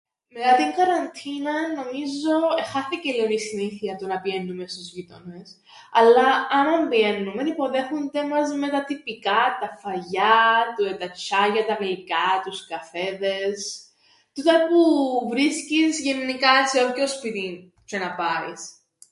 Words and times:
Μετά 0.35 0.55
την 0.55 0.71
καραντίναν 0.77 1.65
νομίζω 1.79 2.33
εχάθηκεν 2.59 3.13
λλίον 3.13 3.31
η 3.31 3.39
συνήθεια 3.39 3.95
του 3.95 4.07
να 4.07 4.21
πηαίννουμε 4.21 4.67
στους 4.67 4.91
γείτονες, 4.91 5.57
αλλά 5.91 6.27
άμαν 6.49 6.89
πηαίννουμεν 6.89 7.45
υποδέχουνται 7.45 8.27
μας 8.27 8.53
με 8.55 8.69
τα 8.69 8.83
τυπικά, 8.83 9.43
τα 9.61 9.77
φαγιά, 9.81 10.65
τούτα 10.77 10.97
τα 10.97 11.09
τσ̆άγια, 11.11 11.65
τα 11.67 11.73
γλυκά, 11.79 12.29
τους 12.43 12.67
καφέδες, 12.67 13.81
τούτα 14.33 14.53
που 14.69 14.81
βρίσκεις 15.29 15.99
γεννικά 15.99 16.67
σε 16.67 16.83
όποιον 16.85 17.07
σπίτιν 17.07 17.55
τζ̆αι 17.85 17.99
να 17.99 18.15
πάεις. 18.15 18.61